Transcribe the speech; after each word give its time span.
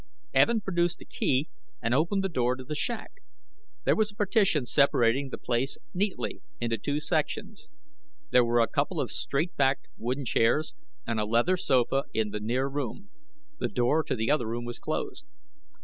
Evin 0.33 0.59
produced 0.59 0.99
a 0.99 1.05
key 1.05 1.47
and 1.79 1.93
opened 1.93 2.23
the 2.23 2.27
door 2.27 2.55
to 2.55 2.63
the 2.63 2.73
shack. 2.73 3.21
There 3.83 3.95
was 3.95 4.09
a 4.09 4.15
partition 4.15 4.65
separating 4.65 5.29
the 5.29 5.37
place 5.37 5.77
neatly 5.93 6.41
into 6.59 6.79
two 6.79 6.99
sections. 6.99 7.69
There 8.31 8.43
were 8.43 8.61
a 8.61 8.67
couple 8.67 8.99
of 8.99 9.11
straight 9.11 9.55
backed 9.57 9.89
wooden 9.97 10.25
chairs 10.25 10.73
and 11.05 11.19
a 11.19 11.25
leather 11.25 11.55
sofa 11.55 12.05
in 12.15 12.31
the 12.31 12.39
near 12.39 12.67
room. 12.67 13.11
The 13.59 13.67
door 13.69 14.01
to 14.05 14.15
the 14.15 14.31
other 14.31 14.47
room 14.47 14.65
was 14.65 14.79
closed. 14.79 15.23